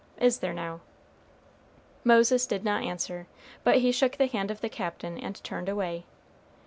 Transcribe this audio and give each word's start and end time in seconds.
Is 0.17 0.39
there, 0.39 0.51
now?" 0.51 0.79
Moses 2.03 2.47
did 2.47 2.63
not 2.63 2.81
answer, 2.81 3.27
but 3.63 3.77
he 3.77 3.91
shook 3.91 4.17
the 4.17 4.25
hand 4.25 4.49
of 4.49 4.61
the 4.61 4.67
Captain 4.67 5.15
and 5.19 5.35
turned 5.43 5.69
away. 5.69 6.05